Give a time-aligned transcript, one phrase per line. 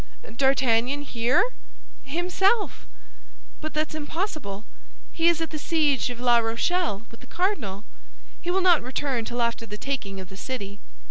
[0.35, 1.43] D'Artagnan here?"
[2.03, 2.87] "Himself!"
[3.61, 4.65] "But that's impossible!
[5.11, 7.83] He is at the siege of La Rochelle with the cardinal.
[8.41, 10.79] He will not return till after the taking of the city."